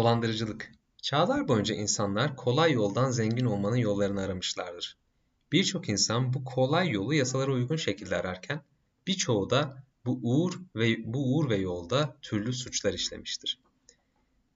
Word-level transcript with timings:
Dolandırıcılık. 0.00 0.72
Çağlar 1.02 1.48
boyunca 1.48 1.74
insanlar 1.74 2.36
kolay 2.36 2.72
yoldan 2.72 3.10
zengin 3.10 3.44
olmanın 3.44 3.76
yollarını 3.76 4.20
aramışlardır. 4.20 4.96
Birçok 5.52 5.88
insan 5.88 6.32
bu 6.32 6.44
kolay 6.44 6.90
yolu 6.90 7.14
yasalara 7.14 7.52
uygun 7.52 7.76
şekilde 7.76 8.16
ararken 8.16 8.62
birçoğu 9.06 9.50
da 9.50 9.84
bu 10.04 10.20
uğur 10.22 10.60
ve 10.76 10.96
bu 11.04 11.36
uğur 11.36 11.50
ve 11.50 11.56
yolda 11.56 12.16
türlü 12.22 12.52
suçlar 12.52 12.94
işlemiştir. 12.94 13.58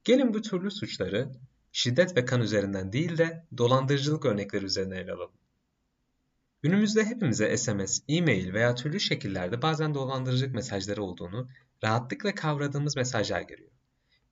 Gelin 0.05 0.35
bu 0.35 0.43
türlü 0.43 0.71
suçları 0.71 1.33
şiddet 1.73 2.17
ve 2.17 2.25
kan 2.25 2.41
üzerinden 2.41 2.93
değil 2.93 3.19
de 3.19 3.47
dolandırıcılık 3.59 4.25
örnekleri 4.25 4.65
üzerine 4.65 4.99
ele 4.99 5.13
alalım. 5.13 5.35
Günümüzde 6.63 7.05
hepimize 7.05 7.57
SMS, 7.57 8.01
e-mail 8.09 8.53
veya 8.53 8.75
türlü 8.75 9.01
şekillerde 9.01 9.63
bazen 9.63 9.95
dolandırıcılık 9.95 10.55
mesajları 10.55 11.03
olduğunu 11.03 11.49
rahatlıkla 11.83 12.35
kavradığımız 12.35 12.97
mesajlar 12.97 13.41
geliyor. 13.41 13.74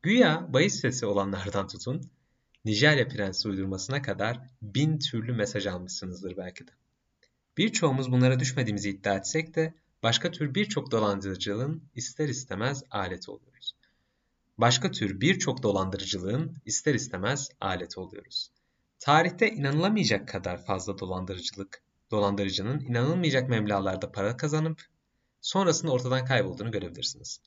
Güya 0.03 0.53
bahis 0.53 0.75
sitesi 0.75 1.07
olanlardan 1.07 1.67
tutun, 1.69 2.11
Nijerya 2.65 3.09
prensi 3.09 3.49
uydurmasına 3.49 4.03
kadar 4.03 4.41
bin 4.63 4.99
türlü 4.99 5.33
mesaj 5.33 5.67
almışsınızdır 5.67 6.37
belki 6.37 6.67
de. 6.67 6.71
Birçoğumuz 7.59 8.13
bunlara 8.13 8.41
düşmediğimizi 8.41 8.91
iddia 8.91 9.15
etsek 9.15 9.55
de 9.55 9.75
başka 10.03 10.31
tür 10.31 10.55
birçok 10.55 10.91
dolandırıcılığın 10.91 11.83
ister 11.95 12.29
istemez 12.29 12.85
aleti 12.91 13.31
oluyoruz. 13.31 13.75
Başka 14.59 14.91
tür 14.91 15.21
birçok 15.21 15.63
dolandırıcılığın 15.63 16.57
ister 16.67 16.95
istemez 16.95 17.51
aleti 17.61 18.01
oluyoruz. 18.01 18.51
Tarihte 18.99 19.51
inanılamayacak 19.51 20.29
kadar 20.29 20.65
fazla 20.65 20.99
dolandırıcılık, 20.99 21.83
dolandırıcının 22.11 22.81
inanılmayacak 22.81 23.49
meblağlarda 23.49 24.13
para 24.13 24.37
kazanıp 24.37 24.87
sonrasında 25.41 25.93
ortadan 25.93 26.25
kaybolduğunu 26.25 26.71
görebilirsiniz. 26.71 27.41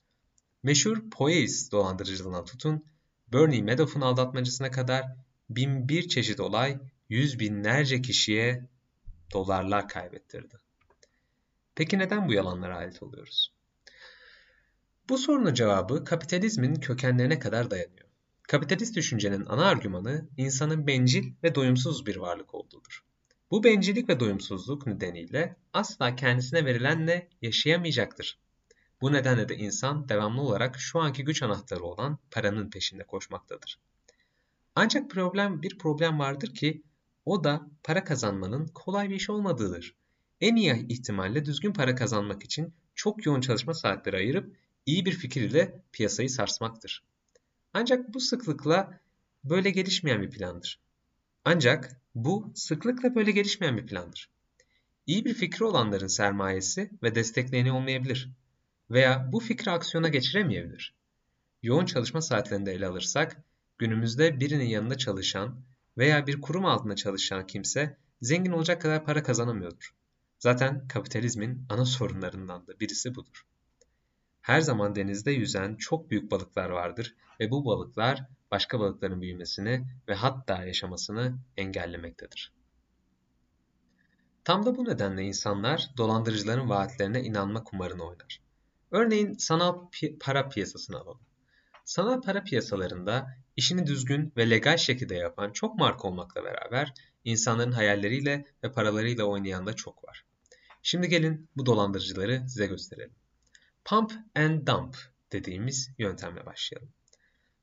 Meşhur 0.66 1.10
Poise 1.10 1.72
dolandırıcılığına 1.72 2.44
tutun, 2.44 2.86
Bernie 3.34 3.62
Madoff'un 3.62 4.02
aldatmacısına 4.02 4.72
kadar 4.72 5.06
bin 5.50 5.90
bir 5.90 6.08
çeşit 6.08 6.40
olay 6.40 6.80
yüz 7.10 7.40
binlerce 7.40 8.02
kişiye 8.02 8.70
dolarlar 9.34 9.88
kaybettirdi. 9.88 10.56
Peki 11.76 11.98
neden 12.00 12.28
bu 12.28 12.34
yalanlara 12.34 12.78
ait 12.78 13.04
oluyoruz? 13.04 13.54
Bu 15.10 15.18
sorunun 15.18 15.54
cevabı 15.54 16.04
kapitalizmin 16.04 16.76
kökenlerine 16.76 17.40
kadar 17.40 17.72
dayanıyor. 17.72 18.08
Kapitalist 18.44 18.96
düşüncenin 18.96 19.46
ana 19.46 19.66
argümanı 19.66 20.30
insanın 20.38 20.88
bencil 20.88 21.34
ve 21.44 21.56
doyumsuz 21.56 22.06
bir 22.06 22.16
varlık 22.16 22.56
olduğudur. 22.56 23.04
Bu 23.52 23.64
bencillik 23.64 24.10
ve 24.10 24.20
doyumsuzluk 24.20 24.88
nedeniyle 24.88 25.56
asla 25.74 26.16
kendisine 26.16 26.66
verilenle 26.66 27.30
yaşayamayacaktır. 27.42 28.45
Bu 29.02 29.14
nedenle 29.14 29.50
de 29.50 29.58
insan 29.58 30.10
devamlı 30.10 30.42
olarak 30.42 30.80
şu 30.80 31.00
anki 31.00 31.24
güç 31.24 31.44
anahtarı 31.44 31.84
olan 31.84 32.20
paranın 32.32 32.70
peşinde 32.70 33.04
koşmaktadır. 33.04 33.80
Ancak 34.76 35.10
problem 35.10 35.62
bir 35.62 35.78
problem 35.78 36.20
vardır 36.20 36.54
ki 36.54 36.84
o 37.26 37.44
da 37.44 37.70
para 37.84 38.04
kazanmanın 38.04 38.68
kolay 38.68 39.10
bir 39.10 39.16
iş 39.16 39.30
olmadığıdır. 39.30 39.96
En 40.42 40.56
iyi 40.56 40.88
ihtimalle 40.88 41.46
düzgün 41.46 41.74
para 41.74 41.96
kazanmak 41.96 42.44
için 42.44 42.74
çok 42.96 43.26
yoğun 43.26 43.42
çalışma 43.42 43.74
saatleri 43.74 44.18
ayırıp 44.18 44.58
iyi 44.86 45.06
bir 45.06 45.12
fikir 45.12 45.42
ile 45.42 45.82
piyasayı 45.92 46.30
sarsmaktır. 46.30 47.04
Ancak 47.74 48.14
bu 48.14 48.20
sıklıkla 48.20 49.00
böyle 49.44 49.70
gelişmeyen 49.70 50.22
bir 50.22 50.30
plandır. 50.30 50.80
Ancak 51.46 52.02
bu 52.16 52.52
sıklıkla 52.56 53.16
böyle 53.16 53.32
gelişmeyen 53.32 53.78
bir 53.78 53.88
plandır. 53.88 54.30
İyi 55.08 55.26
bir 55.26 55.34
fikri 55.34 55.66
olanların 55.66 56.08
sermayesi 56.08 56.92
ve 57.04 57.16
destekleyeni 57.16 57.72
olmayabilir 57.72 58.30
veya 58.92 59.30
bu 59.32 59.40
fikri 59.40 59.72
aksiyona 59.72 60.08
geçiremeyebilir. 60.08 60.96
Yoğun 61.64 61.86
çalışma 61.86 62.22
saatlerinde 62.22 62.74
ele 62.74 62.88
alırsak, 62.88 63.44
günümüzde 63.78 64.40
birinin 64.40 64.66
yanında 64.66 64.98
çalışan 64.98 65.62
veya 65.98 66.28
bir 66.28 66.42
kurum 66.42 66.66
altında 66.66 66.96
çalışan 66.96 67.48
kimse 67.48 67.98
zengin 68.22 68.52
olacak 68.52 68.82
kadar 68.82 69.06
para 69.06 69.24
kazanamıyordur. 69.24 69.96
Zaten 70.40 70.88
kapitalizmin 70.88 71.66
ana 71.70 71.86
sorunlarından 71.86 72.68
da 72.68 72.80
birisi 72.80 73.16
budur. 73.16 73.46
Her 74.42 74.62
zaman 74.62 74.96
denizde 74.96 75.32
yüzen 75.32 75.76
çok 75.76 76.12
büyük 76.12 76.32
balıklar 76.32 76.70
vardır 76.70 77.16
ve 77.40 77.52
bu 77.52 77.66
balıklar 77.66 78.28
başka 78.52 78.80
balıkların 78.80 79.22
büyümesini 79.22 79.88
ve 80.08 80.14
hatta 80.14 80.66
yaşamasını 80.66 81.38
engellemektedir. 81.58 82.54
Tam 84.44 84.66
da 84.66 84.78
bu 84.78 84.86
nedenle 84.86 85.24
insanlar 85.24 85.90
dolandırıcıların 85.98 86.70
vaatlerine 86.70 87.24
inanma 87.24 87.64
kumarını 87.64 88.04
oynar. 88.04 88.45
Örneğin 88.92 89.34
sanal 89.34 89.90
pi 89.92 90.18
para 90.20 90.50
piyasasını 90.50 90.98
alalım. 90.98 91.20
Sanal 91.86 92.22
para 92.22 92.44
piyasalarında 92.44 93.28
işini 93.56 93.88
düzgün 93.88 94.34
ve 94.38 94.50
legal 94.50 94.78
şekilde 94.78 95.16
yapan 95.16 95.52
çok 95.52 95.76
marka 95.76 96.08
olmakla 96.08 96.44
beraber 96.44 96.94
insanların 97.24 97.72
hayalleriyle 97.72 98.46
ve 98.64 98.72
paralarıyla 98.72 99.24
oynayan 99.24 99.66
da 99.66 99.74
çok 99.74 100.08
var. 100.08 100.26
Şimdi 100.84 101.10
gelin 101.10 101.50
bu 101.56 101.66
dolandırıcıları 101.66 102.44
size 102.48 102.68
gösterelim. 102.68 103.16
Pump 103.86 104.14
and 104.36 104.68
dump 104.68 104.98
dediğimiz 105.32 105.90
yöntemle 105.98 106.46
başlayalım. 106.46 106.90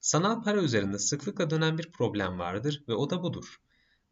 Sanal 0.00 0.42
para 0.42 0.62
üzerinde 0.62 0.98
sıklıkla 0.98 1.50
dönen 1.50 1.78
bir 1.78 1.92
problem 1.92 2.38
vardır 2.38 2.84
ve 2.88 2.94
o 2.94 3.10
da 3.10 3.22
budur. 3.22 3.60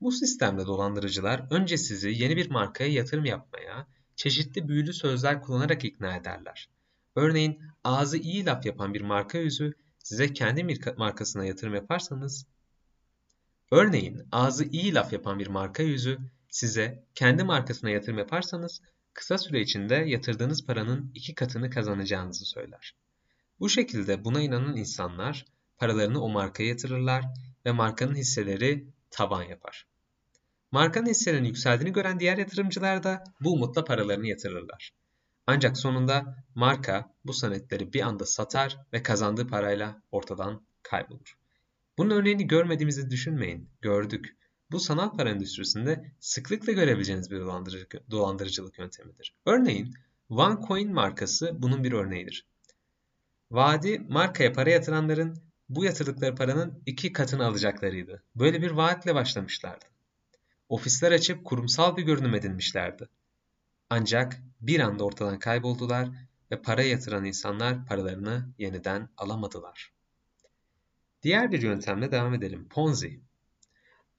Bu 0.01 0.13
sistemde 0.13 0.67
dolandırıcılar 0.67 1.47
önce 1.51 1.79
sizi 1.79 2.11
yeni 2.11 2.37
bir 2.37 2.51
markaya 2.51 2.91
yatırım 2.91 3.25
yapmaya, 3.25 3.87
çeşitli 4.17 4.69
büyülü 4.69 4.93
sözler 4.93 5.43
kullanarak 5.43 5.85
ikna 5.85 6.17
ederler. 6.17 6.69
Örneğin 7.17 7.63
ağzı 7.85 8.17
iyi 8.17 8.47
laf 8.47 8.67
yapan 8.67 8.95
bir 8.95 9.01
marka 9.01 9.39
yüzü 9.39 9.75
size 9.99 10.33
kendi 10.33 10.79
markasına 10.97 11.45
yatırım 11.45 11.75
yaparsanız 11.75 12.47
Örneğin 13.73 14.23
ağzı 14.33 14.65
iyi 14.65 14.95
laf 14.95 15.13
yapan 15.13 15.39
bir 15.39 15.47
marka 15.47 15.83
yüzü 15.83 16.19
size 16.49 17.05
kendi 17.15 17.45
markasına 17.45 17.91
yatırım 17.91 18.19
yaparsanız 18.19 18.83
kısa 19.15 19.39
süre 19.39 19.61
içinde 19.61 19.95
yatırdığınız 19.95 20.67
paranın 20.67 21.13
iki 21.15 21.35
katını 21.35 21.71
kazanacağınızı 21.71 22.45
söyler. 22.45 22.95
Bu 23.61 23.69
şekilde 23.69 24.25
buna 24.25 24.41
inanan 24.41 24.77
insanlar 24.77 25.45
paralarını 25.79 26.23
o 26.23 26.29
markaya 26.29 26.69
yatırırlar 26.69 27.25
ve 27.67 27.73
markanın 27.73 28.15
hisseleri 28.15 28.87
tavan 29.11 29.43
yapar. 29.43 29.87
Markanın 30.73 31.07
hisselerinin 31.07 31.49
yükseldiğini 31.49 31.93
gören 31.93 32.21
diğer 32.21 32.39
yatırımcılar 32.39 33.03
da 33.03 33.25
bu 33.41 33.53
umutla 33.53 33.85
paralarını 33.85 34.27
yatırırlar. 34.27 34.93
Ancak 35.53 35.79
sonunda 35.79 36.45
marka 36.55 37.15
bu 37.25 37.33
senetleri 37.33 37.93
bir 37.93 38.01
anda 38.01 38.27
satar 38.27 38.79
ve 38.93 39.03
kazandığı 39.03 39.47
parayla 39.47 40.03
ortadan 40.13 40.67
kaybolur. 40.83 41.39
Bunun 41.99 42.11
örneğini 42.11 42.47
görmediğimizi 42.47 43.11
düşünmeyin, 43.11 43.71
gördük. 43.81 44.37
Bu 44.71 44.81
sanal 44.81 45.17
para 45.17 45.31
endüstrisinde 45.31 46.13
sıklıkla 46.21 46.73
görebileceğiniz 46.73 47.31
bir 47.31 47.41
dolandırıcılık 48.11 48.79
yöntemidir. 48.79 49.35
Örneğin 49.47 49.95
OneCoin 50.29 50.93
markası 50.93 51.51
bunun 51.63 51.85
bir 51.85 51.93
örneğidir. 51.93 52.47
Vadi 53.51 53.99
markaya 53.99 54.53
para 54.53 54.71
yatıranların 54.71 55.43
bu 55.69 55.85
yatırdıkları 55.85 56.35
paranın 56.35 56.83
iki 56.87 57.13
katını 57.13 57.47
alacaklarıydı. 57.47 58.23
Böyle 58.35 58.63
bir 58.63 58.71
vaatle 58.71 59.15
başlamışlardı. 59.15 59.85
Ofisler 60.69 61.13
açıp 61.13 61.45
kurumsal 61.45 61.97
bir 61.97 62.03
görünüm 62.03 62.35
edinmişlerdi. 62.35 63.09
Ancak 63.93 64.43
bir 64.61 64.81
anda 64.81 65.05
ortadan 65.05 65.39
kayboldular 65.39 66.09
ve 66.51 66.63
para 66.63 66.83
yatıran 66.83 67.25
insanlar 67.25 67.87
paralarını 67.87 68.49
yeniden 68.59 69.09
alamadılar. 69.17 69.93
Diğer 71.23 71.53
bir 71.53 71.63
yöntemle 71.63 72.13
devam 72.13 72.35
edelim. 72.35 72.69
Ponzi. 72.69 73.21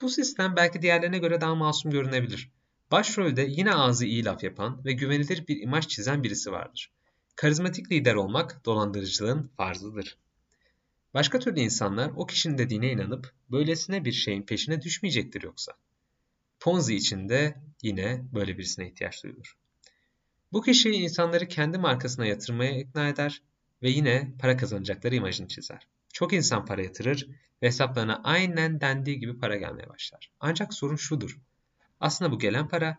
Bu 0.01 0.09
sistem 0.09 0.55
belki 0.55 0.81
diğerlerine 0.81 1.17
göre 1.17 1.41
daha 1.41 1.55
masum 1.55 1.91
görünebilir. 1.91 2.51
Başrolde 2.91 3.41
yine 3.41 3.73
ağzı 3.73 4.05
iyi 4.05 4.25
laf 4.25 4.43
yapan 4.43 4.85
ve 4.85 4.93
güvenilir 4.93 5.47
bir 5.47 5.61
imaj 5.61 5.87
çizen 5.87 6.23
birisi 6.23 6.51
vardır. 6.51 6.91
Karizmatik 7.35 7.91
lider 7.91 8.15
olmak 8.15 8.65
dolandırıcılığın 8.65 9.51
farzıdır. 9.57 10.17
Başka 11.13 11.39
türlü 11.39 11.59
insanlar 11.59 12.11
o 12.15 12.25
kişinin 12.25 12.57
dediğine 12.57 12.91
inanıp 12.91 13.33
böylesine 13.51 14.05
bir 14.05 14.11
şeyin 14.11 14.43
peşine 14.43 14.81
düşmeyecektir 14.81 15.43
yoksa. 15.43 15.73
Ponzi 16.59 16.95
için 16.95 17.29
de 17.29 17.55
yine 17.81 18.25
böyle 18.33 18.57
birisine 18.57 18.87
ihtiyaç 18.87 19.23
duyulur. 19.23 19.60
Bu 20.51 20.61
kişi 20.61 20.89
insanları 20.89 21.47
kendi 21.47 21.77
markasına 21.77 22.25
yatırmaya 22.25 22.79
ikna 22.79 23.07
eder 23.07 23.41
ve 23.83 23.89
yine 23.89 24.33
para 24.39 24.57
kazanacakları 24.57 25.15
imajını 25.15 25.47
çizer. 25.47 25.87
Çok 26.13 26.33
insan 26.33 26.65
para 26.65 26.81
yatırır 26.81 27.27
ve 27.61 27.67
hesaplarına 27.67 28.21
aynen 28.23 28.81
dendiği 28.81 29.19
gibi 29.19 29.37
para 29.37 29.55
gelmeye 29.55 29.89
başlar. 29.89 30.31
Ancak 30.39 30.73
sorun 30.73 30.95
şudur. 30.95 31.39
Aslında 31.99 32.31
bu 32.31 32.39
gelen 32.39 32.67
para 32.67 32.97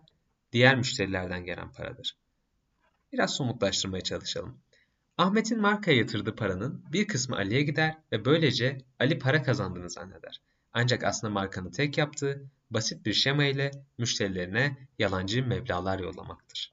diğer 0.52 0.76
müşterilerden 0.76 1.44
gelen 1.44 1.72
paradır. 1.72 2.16
Biraz 3.12 3.34
somutlaştırmaya 3.34 4.00
çalışalım. 4.00 4.58
Ahmet'in 5.18 5.60
markaya 5.60 5.96
yatırdığı 5.96 6.36
paranın 6.36 6.84
bir 6.92 7.06
kısmı 7.06 7.36
Ali'ye 7.36 7.62
gider 7.62 7.98
ve 8.12 8.24
böylece 8.24 8.78
Ali 9.00 9.18
para 9.18 9.42
kazandığını 9.42 9.90
zanneder. 9.90 10.40
Ancak 10.72 11.04
aslında 11.04 11.32
markanın 11.32 11.70
tek 11.70 11.98
yaptığı 11.98 12.50
basit 12.70 13.06
bir 13.06 13.12
şema 13.12 13.44
ile 13.44 13.70
müşterilerine 13.98 14.76
yalancı 14.98 15.46
meblağlar 15.46 15.98
yollamaktır. 15.98 16.72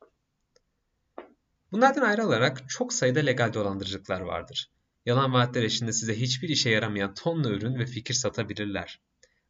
Bunlardan 1.72 2.02
ayrı 2.02 2.26
olarak 2.26 2.70
çok 2.70 2.94
sayıda 2.94 3.20
legal 3.20 3.54
dolandırıcılıklar 3.54 4.22
vardır. 4.22 4.72
Yalan 5.06 5.34
vaatler 5.34 5.64
eşliğinde 5.64 5.94
size 5.94 6.20
hiçbir 6.20 6.50
işe 6.50 6.70
yaramayan 6.70 7.14
tonla 7.14 7.50
ürün 7.50 7.80
ve 7.80 7.86
fikir 7.86 8.14
satabilirler. 8.14 9.00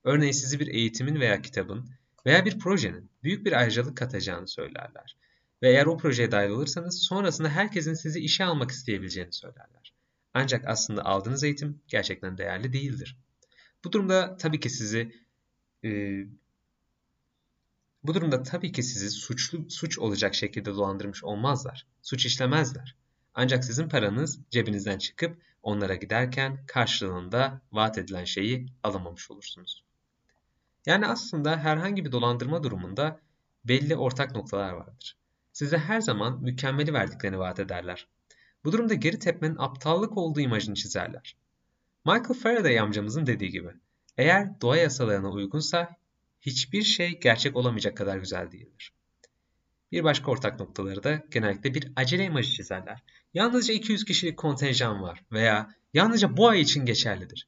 Örneğin 0.03 0.31
sizi 0.31 0.59
bir 0.59 0.67
eğitimin 0.67 1.19
veya 1.19 1.41
kitabın 1.41 1.89
veya 2.25 2.45
bir 2.45 2.59
projenin 2.59 3.11
büyük 3.23 3.45
bir 3.45 3.51
ayrıcalık 3.51 3.97
katacağını 3.97 4.47
söylerler. 4.47 5.17
Ve 5.61 5.69
eğer 5.69 5.85
o 5.85 5.97
projeye 5.97 6.31
dahil 6.31 6.49
olursanız 6.49 7.01
sonrasında 7.01 7.49
herkesin 7.49 7.93
sizi 7.93 8.19
işe 8.19 8.45
almak 8.45 8.71
isteyebileceğini 8.71 9.33
söylerler. 9.33 9.93
Ancak 10.33 10.67
aslında 10.67 11.05
aldığınız 11.05 11.43
eğitim 11.43 11.81
gerçekten 11.87 12.37
değerli 12.37 12.73
değildir. 12.73 13.17
Bu 13.83 13.91
durumda 13.91 14.37
tabii 14.37 14.59
ki 14.59 14.69
sizi 14.69 15.11
e, 15.85 15.89
bu 18.09 18.13
durumda 18.13 18.43
tabii 18.43 18.71
ki 18.71 18.83
sizi 18.83 19.09
suçlu 19.09 19.69
suç 19.69 19.99
olacak 19.99 20.35
şekilde 20.35 20.73
dolandırmış 20.73 21.23
olmazlar. 21.23 21.87
Suç 22.01 22.25
işlemezler. 22.25 22.95
Ancak 23.33 23.65
sizin 23.65 23.89
paranız 23.89 24.39
cebinizden 24.49 24.97
çıkıp 24.97 25.37
onlara 25.63 25.95
giderken 25.95 26.65
karşılığında 26.67 27.61
vaat 27.71 27.97
edilen 27.97 28.23
şeyi 28.23 28.65
alamamış 28.83 29.31
olursunuz. 29.31 29.83
Yani 30.85 31.07
aslında 31.07 31.57
herhangi 31.57 32.05
bir 32.05 32.11
dolandırma 32.11 32.63
durumunda 32.63 33.19
belli 33.65 33.95
ortak 33.95 34.35
noktalar 34.35 34.73
vardır. 34.73 35.17
Size 35.53 35.77
her 35.77 36.01
zaman 36.01 36.41
mükemmeli 36.41 36.93
verdiklerini 36.93 37.39
vaat 37.39 37.59
ederler. 37.59 38.07
Bu 38.63 38.71
durumda 38.71 38.93
geri 38.93 39.19
tepmenin 39.19 39.57
aptallık 39.59 40.17
olduğu 40.17 40.39
imajını 40.39 40.75
çizerler. 40.75 41.35
Michael 42.05 42.39
Faraday 42.39 42.79
amcamızın 42.79 43.25
dediği 43.25 43.51
gibi, 43.51 43.69
eğer 44.17 44.61
doğa 44.61 44.77
yasalarına 44.77 45.31
uygunsa 45.31 45.98
hiçbir 46.41 46.83
şey 46.83 47.19
gerçek 47.19 47.55
olamayacak 47.55 47.97
kadar 47.97 48.17
güzel 48.17 48.51
değildir. 48.51 48.93
Bir 49.91 50.03
başka 50.03 50.31
ortak 50.31 50.59
noktaları 50.59 51.03
da 51.03 51.23
genellikle 51.31 51.73
bir 51.73 51.91
acele 51.95 52.23
imajı 52.23 52.51
çizerler. 52.51 53.03
Yalnızca 53.33 53.73
200 53.73 54.05
kişilik 54.05 54.37
kontenjan 54.37 55.01
var 55.01 55.23
veya 55.31 55.69
yalnızca 55.93 56.37
bu 56.37 56.47
ay 56.47 56.61
için 56.61 56.85
geçerlidir. 56.85 57.47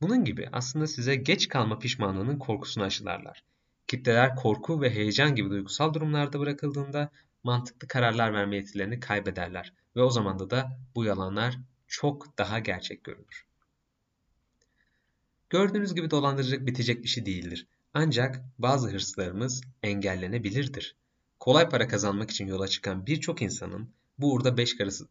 Bunun 0.00 0.24
gibi 0.24 0.48
aslında 0.52 0.86
size 0.86 1.16
geç 1.16 1.48
kalma 1.48 1.78
pişmanlığının 1.78 2.38
korkusunu 2.38 2.84
aşılarlar. 2.84 3.44
Kitleler 3.86 4.36
korku 4.36 4.82
ve 4.82 4.94
heyecan 4.94 5.34
gibi 5.34 5.50
duygusal 5.50 5.94
durumlarda 5.94 6.40
bırakıldığında 6.40 7.10
mantıklı 7.44 7.88
kararlar 7.88 8.32
verme 8.32 8.56
yetilerini 8.56 9.00
kaybederler 9.00 9.72
ve 9.96 10.02
o 10.02 10.10
zamanda 10.10 10.50
da 10.50 10.78
bu 10.94 11.04
yalanlar 11.04 11.58
çok 11.88 12.38
daha 12.38 12.58
gerçek 12.58 13.04
görünür. 13.04 13.46
Gördüğünüz 15.50 15.94
gibi 15.94 16.10
dolandırıcılık 16.10 16.66
bitecek 16.66 17.02
bir 17.02 17.08
şey 17.08 17.26
değildir. 17.26 17.66
Ancak 17.98 18.44
bazı 18.58 18.90
hırslarımız 18.90 19.62
engellenebilirdir. 19.82 20.96
Kolay 21.40 21.68
para 21.68 21.88
kazanmak 21.88 22.30
için 22.30 22.46
yola 22.46 22.68
çıkan 22.68 23.06
birçok 23.06 23.42
insanın 23.42 23.94
bu 24.18 24.32
uğurda 24.32 24.56
beş 24.56 24.76
karısı 24.76 25.08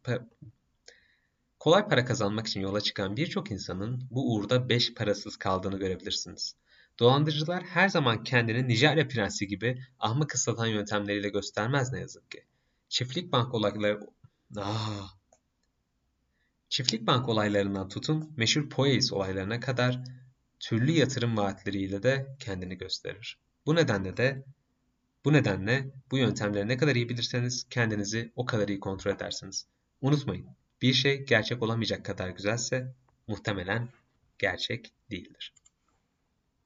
Kolay 1.59 1.87
para 1.87 2.05
kazanmak 2.05 2.47
için 2.47 2.61
yola 2.61 2.81
çıkan 2.81 3.17
birçok 3.17 3.51
insanın 3.51 4.07
bu 4.11 4.33
uğurda 4.33 4.69
beş 4.69 4.93
parasız 4.93 5.37
kaldığını 5.37 5.79
görebilirsiniz. 5.79 6.55
Dolandırıcılar 6.99 7.63
her 7.63 7.89
zaman 7.89 8.23
kendini 8.23 8.67
Nijerya 8.67 9.07
prensi 9.07 9.47
gibi 9.47 9.81
ahmak 9.99 10.35
ıslatan 10.35 10.67
yöntemleriyle 10.67 11.29
göstermez 11.29 11.91
ne 11.91 11.99
yazık 11.99 12.31
ki. 12.31 12.43
Çiftlik 12.89 13.31
bank 13.31 13.53
olayları... 13.53 13.99
Aa. 14.57 15.07
Çiftlik 16.69 17.07
bank 17.07 17.29
olaylarından 17.29 17.89
tutun 17.89 18.33
meşhur 18.37 18.69
Poyes 18.69 19.13
olaylarına 19.13 19.59
kadar 19.59 20.03
türlü 20.65 20.91
yatırım 20.91 21.38
vaatleriyle 21.38 22.03
de 22.03 22.35
kendini 22.39 22.77
gösterir. 22.77 23.39
Bu 23.65 23.75
nedenle 23.75 24.17
de 24.17 24.44
bu 25.25 25.33
nedenle 25.33 25.91
bu 26.12 26.17
yöntemleri 26.17 26.67
ne 26.67 26.77
kadar 26.77 26.95
iyi 26.95 27.09
bilirseniz 27.09 27.65
kendinizi 27.69 28.31
o 28.35 28.45
kadar 28.45 28.67
iyi 28.67 28.79
kontrol 28.79 29.12
edersiniz. 29.12 29.67
Unutmayın, 30.01 30.47
bir 30.81 30.94
şey 30.94 31.25
gerçek 31.25 31.63
olamayacak 31.63 32.06
kadar 32.06 32.29
güzelse 32.29 32.94
muhtemelen 33.27 33.89
gerçek 34.39 34.94
değildir. 35.12 35.53